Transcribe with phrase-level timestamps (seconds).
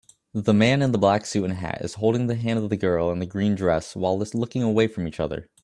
[0.33, 3.11] The man in the black suit and hat is holding the hand of the girl
[3.11, 5.47] in the green dress whilst looking away from each other